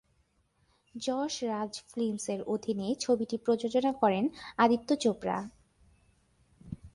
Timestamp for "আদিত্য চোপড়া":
4.57-5.37